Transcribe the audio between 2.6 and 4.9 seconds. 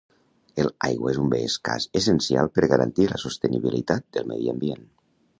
garantir la sostenibilitat del medi ambient